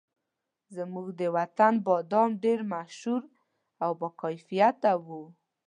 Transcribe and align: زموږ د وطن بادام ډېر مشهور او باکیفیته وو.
زموږ 0.75 1.07
د 1.19 1.21
وطن 1.37 1.73
بادام 1.85 2.29
ډېر 2.43 2.59
مشهور 2.73 3.21
او 3.83 3.91
باکیفیته 4.01 4.91
وو. 5.05 5.23